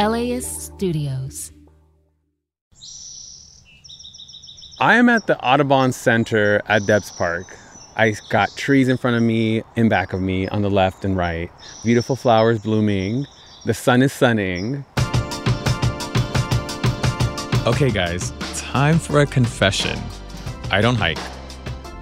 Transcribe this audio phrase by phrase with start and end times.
[0.00, 1.52] LAist Studios.
[4.80, 7.54] I am at the Audubon Center at Debs Park.
[7.96, 11.18] I got trees in front of me and back of me on the left and
[11.18, 11.50] right.
[11.84, 13.26] Beautiful flowers blooming.
[13.66, 14.86] The sun is sunning.
[17.66, 19.98] Okay, guys, time for a confession.
[20.70, 21.18] I don't hike.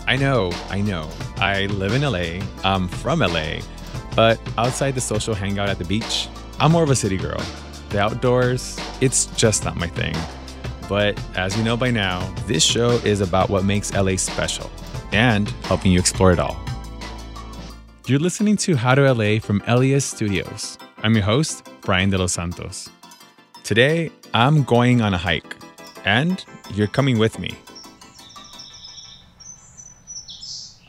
[0.06, 1.10] I know, I know.
[1.38, 2.46] I live in LA.
[2.62, 3.58] I'm from LA.
[4.14, 6.28] But outside the social hangout at the beach,
[6.60, 7.42] I'm more of a city girl.
[7.90, 10.14] The outdoors, it's just not my thing.
[10.88, 14.70] But as you know by now, this show is about what makes LA special
[15.12, 16.56] and helping you explore it all.
[18.06, 20.78] You're listening to How to LA from LAist Studios.
[21.02, 22.88] I'm your host, Brian De Los Santos.
[23.64, 25.56] Today, I'm going on a hike,
[26.04, 27.50] and you're coming with me.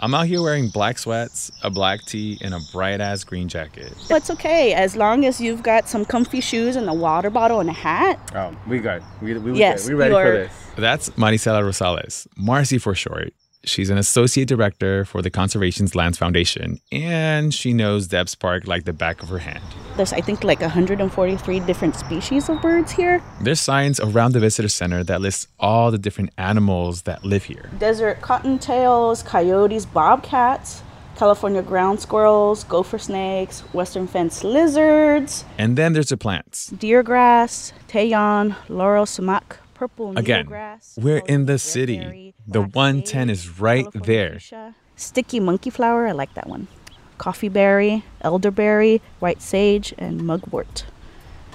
[0.01, 3.91] I'm out here wearing black sweats, a black tee, and a bright ass green jacket.
[4.09, 7.69] It's okay as long as you've got some comfy shoes and a water bottle and
[7.69, 8.17] a hat.
[8.33, 10.51] Oh, we got we we Yes, we ready you for this.
[10.77, 13.33] That's Maricela Rosales, Marci for short.
[13.65, 18.85] She's an associate director for the Conservation's Lands Foundation, and she knows Debs Park like
[18.85, 19.63] the back of her hand.
[19.97, 23.21] There's I think like 143 different species of birds here.
[23.41, 27.69] There's signs around the visitor center that lists all the different animals that live here.
[27.79, 30.81] Desert cottontails, coyotes, bobcats,
[31.17, 36.67] California ground squirrels, gopher snakes, western fence lizards, And then there's the plants.
[36.67, 41.99] deer grass, toyon, laurel sumac, purple Again, needlegrass, we're in the city.
[41.99, 44.33] berry, The 110 is right there.
[44.33, 46.67] fuchsia, Sticky monkey flower, I like that one.
[47.17, 50.83] Coffee berry, elderberry, white sage, and mugwort.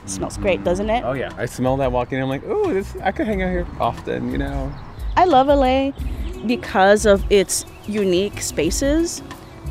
[0.03, 1.05] It smells great, doesn't it?
[1.05, 2.21] Oh yeah, I smell that walking.
[2.23, 4.73] I'm like, oh, this I could hang out here often, you know.
[5.17, 5.93] I love LA
[6.47, 9.23] because of its unique spaces,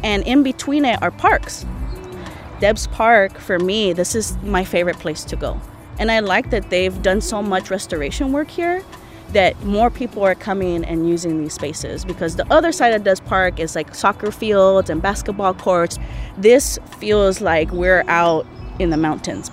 [0.03, 1.65] and in between it are parks.
[2.59, 5.59] Debs Park, for me, this is my favorite place to go.
[5.99, 8.83] And I like that they've done so much restoration work here
[9.29, 13.19] that more people are coming and using these spaces because the other side of Debs
[13.21, 15.97] Park is like soccer fields and basketball courts.
[16.37, 18.45] This feels like we're out
[18.79, 19.49] in the mountains.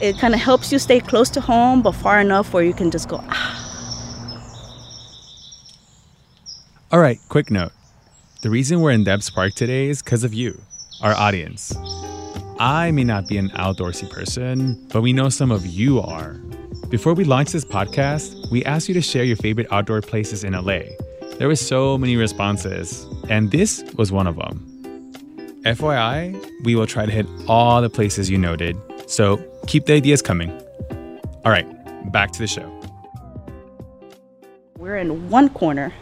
[0.00, 2.90] It kind of helps you stay close to home but far enough where you can
[2.90, 3.62] just go, ah,
[6.92, 7.72] All right, quick note.
[8.42, 10.60] The reason we're in Debs Park today is because of you,
[11.00, 11.72] our audience.
[12.62, 16.34] I may not be an outdoorsy person, but we know some of you are.
[16.90, 20.52] Before we launched this podcast, we asked you to share your favorite outdoor places in
[20.52, 20.82] LA.
[21.38, 24.64] There were so many responses, and this was one of them.
[25.64, 28.76] FYI, we will try to hit all the places you noted,
[29.08, 30.52] so keep the ideas coming.
[31.44, 31.66] All right,
[32.12, 32.70] back to the show.
[34.78, 35.92] We're in one corner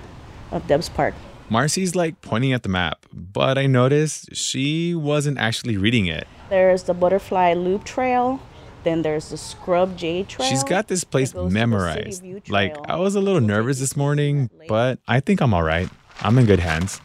[0.53, 1.15] of Debs Park.
[1.51, 6.29] Marci's like pointing at the map, but I noticed she wasn't actually reading it.
[6.49, 8.41] There's the Butterfly Loop Trail.
[8.85, 10.49] Then there's the Scrub Jay Trail.
[10.49, 12.49] She's got this place that goes to the City memorized.
[12.49, 15.91] Like, I was a little nervous this morning, but I think I'm all right.
[16.23, 17.01] I'm in good hands.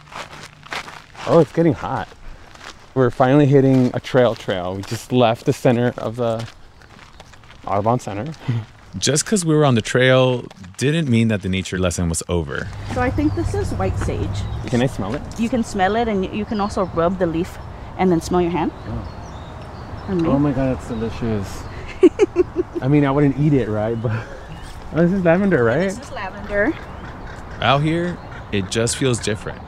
[1.28, 2.08] Oh, it's getting hot.
[2.94, 4.76] We're finally hitting a trail trail.
[4.76, 6.48] We just left the center of the
[7.66, 8.32] Audubon Center.
[8.98, 10.46] Just because we were on the trail
[10.78, 12.68] didn't mean that the nature lesson was over.
[12.94, 14.30] So I think this is white sage.
[14.68, 15.22] Can I smell it?
[15.40, 17.58] You can smell it, and you- you can also rub the leaf
[17.98, 18.72] and then smell your hand.
[18.88, 20.06] Oh.
[20.08, 20.30] And me.
[20.30, 21.64] Oh my god, it's delicious.
[22.82, 24.00] I mean, I wouldn't eat it, right?
[24.02, 24.12] But
[24.94, 25.90] oh, this is lavender, right?
[25.90, 26.74] This is lavender.
[27.62, 28.18] Out here,
[28.52, 29.62] it just feels different.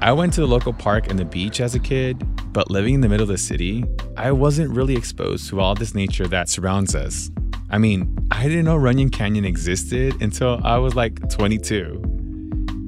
[0.00, 3.00] I went to the local park and the beach as a kid, but living in
[3.02, 3.84] the middle of the city,
[4.16, 7.30] I wasn't really exposed to all this nature that surrounds us.
[7.72, 12.02] I mean, I didn't know Runyon Canyon existed until I was like 22.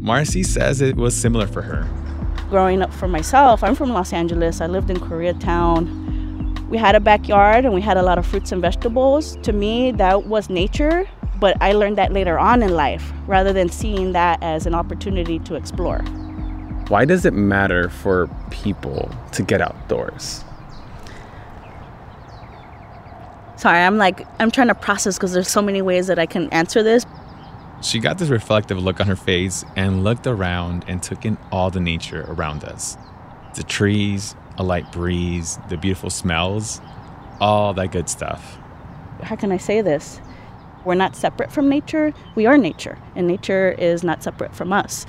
[0.00, 1.88] Marci says it was similar for her.
[2.50, 4.60] Growing up for myself, I'm from Los Angeles.
[4.60, 6.68] I lived in Koreatown.
[6.68, 9.36] We had a backyard and we had a lot of fruits and vegetables.
[9.42, 11.08] To me, that was nature,
[11.38, 15.38] but I learned that later on in life rather than seeing that as an opportunity
[15.40, 16.00] to explore.
[16.88, 20.44] Why does it matter for people to get outdoors?
[23.62, 26.48] Sorry, I'm like, I'm trying to process because there's so many ways that I can
[26.48, 27.06] answer this.
[27.80, 31.70] She got this reflective look on her face and looked around and took in all
[31.70, 32.96] the nature around us
[33.54, 36.80] the trees, a light breeze, the beautiful smells,
[37.38, 38.58] all that good stuff.
[39.22, 40.20] How can I say this?
[40.84, 42.12] We're not separate from nature.
[42.34, 45.06] We are nature, and nature is not separate from us.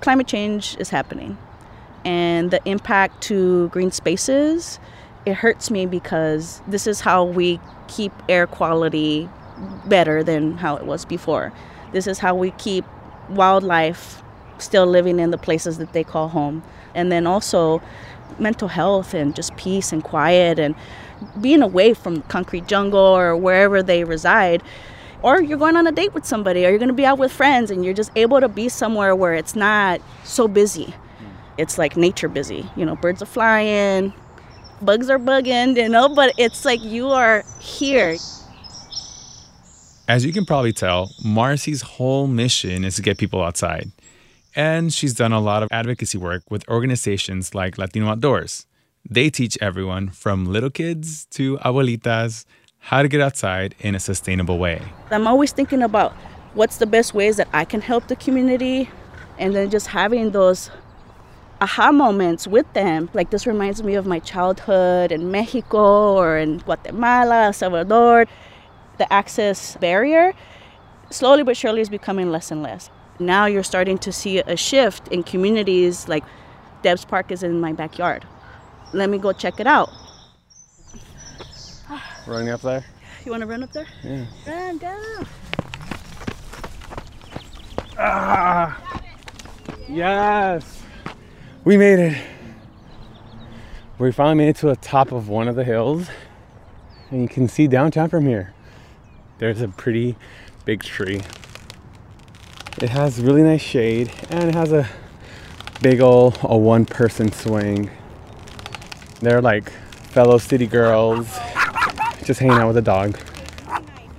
[0.00, 1.36] Climate change is happening,
[2.02, 4.80] and the impact to green spaces,
[5.26, 9.28] it hurts me because this is how we keep air quality
[9.86, 11.52] better than how it was before.
[11.92, 12.84] This is how we keep
[13.28, 14.22] wildlife
[14.58, 16.62] still living in the places that they call home.
[16.94, 17.82] And then also
[18.38, 20.74] mental health and just peace and quiet and
[21.40, 24.62] being away from concrete jungle or wherever they reside.
[25.22, 27.32] Or you're going on a date with somebody or you're going to be out with
[27.32, 30.94] friends and you're just able to be somewhere where it's not so busy.
[31.58, 32.70] It's like nature busy.
[32.76, 34.12] You know, birds are flying,
[34.82, 38.16] bugs are bugging, you know, but it's like you are here.
[40.08, 43.90] As you can probably tell, Marci's whole mission is to get people outside.
[44.54, 48.66] And she's done a lot of advocacy work with organizations like Latino Outdoors.
[49.08, 52.44] They teach everyone from little kids to abuelitas
[52.78, 54.80] how to get outside in a sustainable way.
[55.10, 56.12] I'm always thinking about
[56.54, 58.88] what's the best ways that I can help the community
[59.38, 60.70] and then just having those
[61.60, 63.08] aha moments with them.
[63.14, 68.26] Like this reminds me of my childhood in Mexico or in Guatemala, El Salvador.
[68.98, 70.32] The access barrier
[71.10, 72.90] slowly but surely is becoming less and less.
[73.18, 76.24] Now you're starting to see a shift in communities like
[76.82, 78.26] Debs Park is in my backyard.
[78.92, 79.90] Let me go check it out.
[82.26, 82.84] Running up there?
[83.24, 83.86] You want to run up there?
[84.02, 84.26] Yeah.
[84.46, 85.24] Run, go.
[87.98, 89.00] Ah!
[89.88, 90.82] Yes!
[91.66, 92.22] We made it.
[93.98, 96.08] We finally made it to the top of one of the hills,
[97.10, 98.54] and you can see downtown from here.
[99.38, 100.14] There's a pretty
[100.64, 101.22] big tree.
[102.80, 104.88] It has really nice shade, and it has a
[105.82, 107.90] big old a one person swing.
[109.18, 109.72] They're like
[110.12, 111.26] fellow city girls
[112.22, 113.18] just hanging out with a dog.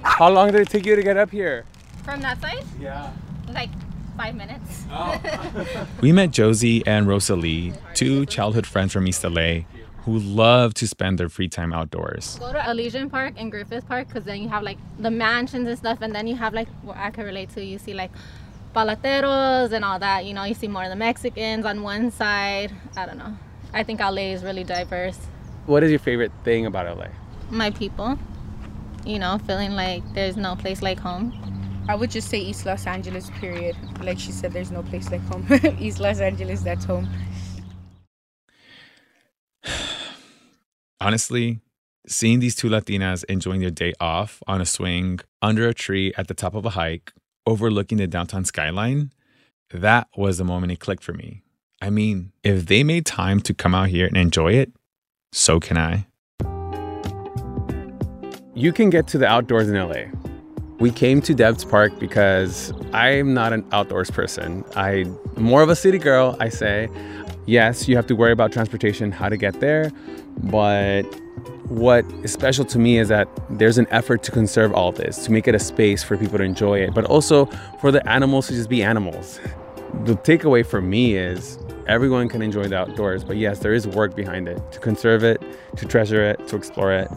[0.01, 1.63] How long did it take you to get up here?
[2.03, 2.65] From that side?
[2.77, 3.13] Yeah.
[3.47, 3.69] Like
[4.17, 4.85] five minutes.
[6.01, 9.61] We met Josie and Rosalie, two childhood friends from East LA
[10.05, 12.37] who love to spend their free time outdoors.
[12.39, 15.77] Go to Elysian Park and Griffith Park because then you have like the mansions and
[15.77, 17.63] stuff, and then you have like what I can relate to.
[17.63, 18.11] You see like
[18.75, 20.25] paleteros and all that.
[20.25, 22.71] You know, you see more of the Mexicans on one side.
[22.95, 23.37] I don't know.
[23.73, 25.19] I think LA is really diverse.
[25.65, 27.07] What is your favorite thing about LA?
[27.49, 28.17] My people,
[29.05, 31.33] you know, feeling like there's no place like home.
[31.89, 33.77] I would just say East Los Angeles, period.
[34.01, 35.47] Like she said, there's no place like home.
[35.79, 37.07] East Los Angeles, that's home.
[40.99, 41.61] Honestly,
[42.05, 46.27] seeing these two Latinas enjoying their day off on a swing under a tree at
[46.27, 47.13] the top of a hike,
[47.45, 49.13] overlooking the downtown skyline,
[49.71, 51.41] that was the moment it clicked for me.
[51.81, 54.73] I mean, if they made time to come out here and enjoy it,
[55.31, 56.07] so can I.
[58.55, 60.26] You can get to the outdoors in LA.
[60.79, 64.63] We came to Debs Park because I'm not an outdoors person.
[64.75, 66.87] I'm more of a city girl, I say.
[67.47, 69.91] Yes, you have to worry about transportation, how to get there,
[70.37, 71.01] but
[71.69, 75.31] what is special to me is that there's an effort to conserve all this, to
[75.31, 77.45] make it a space for people to enjoy it, but also
[77.81, 79.39] for the animals to just be animals.
[80.03, 81.57] The takeaway for me is
[81.87, 85.41] everyone can enjoy the outdoors, but yes, there is work behind it to conserve it,
[85.77, 87.09] to treasure it, to explore it,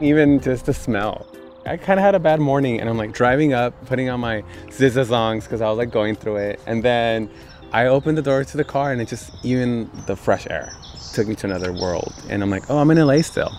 [0.00, 1.24] even just the smell.
[1.66, 4.42] I kind of had a bad morning, and I'm like driving up, putting on my
[4.66, 7.30] SZA songs because I was like going through it, and then
[7.72, 10.70] I opened the door to the car, and it just even the fresh air
[11.14, 13.50] took me to another world, and I'm like, oh, I'm in LA still.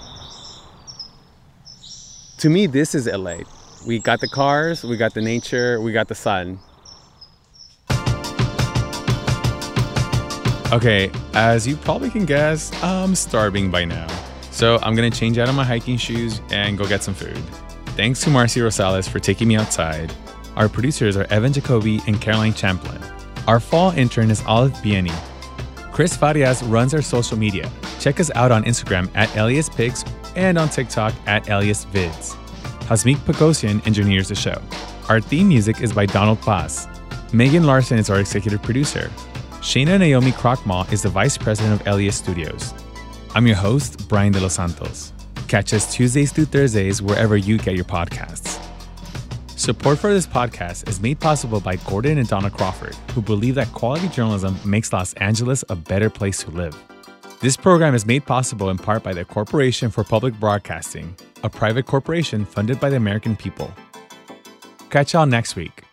[2.37, 3.37] To me, this is LA.
[3.87, 6.59] We got the cars, we got the nature, we got the sun.
[10.71, 14.07] Okay, as you probably can guess, I'm starving by now.
[14.51, 17.41] So I'm gonna change out of my hiking shoes and go get some food.
[17.95, 20.13] Thanks to Marci Rosales for taking me outside.
[20.57, 23.01] Our producers are Evan Jacoby and Caroline Champlin.
[23.47, 25.13] Our fall intern is Olive Bieni.
[25.93, 27.71] Chris Farias runs our social media.
[28.01, 30.03] Check us out on Instagram at LAist Pigs
[30.35, 32.35] and on TikTok at LAist Vids.
[32.81, 34.61] Hasmik Pagosian engineers the show.
[35.07, 36.89] Our theme music is by Donald Paz.
[37.31, 39.09] Megan Larson is our executive producer.
[39.61, 42.73] Shayna Naomi Krochmal is the vice president of LAist Studios.
[43.33, 45.13] I'm your host, Brian De Los Santos.
[45.55, 48.61] Catch us Tuesdays through Thursdays wherever you get your podcasts.
[49.57, 53.71] Support for this podcast is made possible by Gordon and Donna Crawford, who believe that
[53.71, 56.77] quality journalism makes Los Angeles a better place to live.
[57.39, 61.85] This program is made possible in part by the Corporation for Public Broadcasting, a private
[61.85, 63.73] corporation funded by the American people.
[64.89, 65.84] Catch y'all next week.